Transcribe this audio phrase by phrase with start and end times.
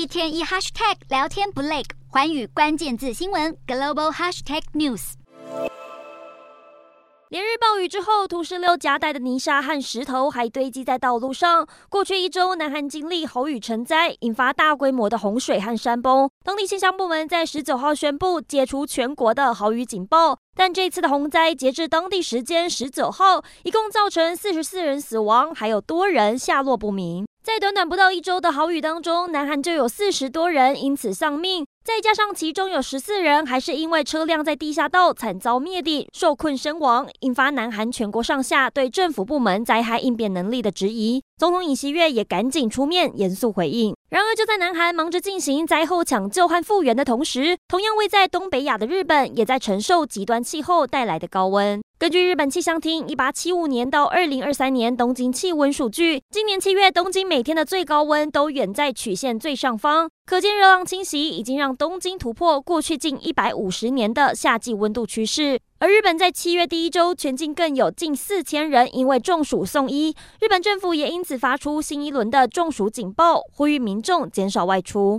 [0.00, 5.12] 一天一 hashtag 聊天不累，环宇关键字新闻 global hashtag news。
[7.28, 11.68] 连日暴雨之后，土石流夹带的泥沙和石头还堆积在道路上。
[11.90, 16.30] 过去一周，南韩经历豪雨成灾，引发大规模的洪水和山崩。
[16.42, 20.38] 当地气象部门在十九号宣布解除全国的豪雨警报。
[20.56, 27.26] 但这次的洪灾，截至当地时间十九号，一共造成四十四人死亡，还有多人下落不明。
[27.42, 31.64] 在短短不到一周的豪雨当中，南韩就有四十多人因此丧命。
[31.82, 41.22] 再加上其中有十四人还是因为车辆在地下道惨遭灭顶受困身亡，引发南韩全国上下对政府部门灾害应变能力的质疑。
[41.38, 43.96] 总统尹锡悦也赶紧出面严肃回应。
[44.10, 51.80] 然而，就在南韩忙着进行灾后抢救和复原的同时，同样位在东北亚的日本也在承受极端气候带来的高温。
[52.00, 60.08] 根据日本气象厅一八七五年到二零二三年东京气温数据，今年七月东京每天的最高温都远在曲线最上方。
[60.24, 75.18] 可见热浪侵袭已经让东京突破过去近一百五十年的夏季温度趋势，而日本在七月第一周全境更有近四千人因为中暑送医，日本政府也因此发出新一轮的中暑警报，呼吁民众减少外出。